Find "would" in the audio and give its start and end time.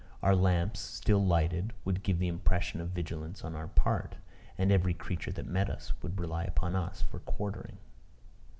1.85-2.01, 6.01-6.19